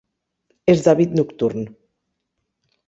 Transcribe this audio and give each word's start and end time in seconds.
És 0.73 0.81
d'hàbit 0.87 1.15
nocturn. 1.21 1.71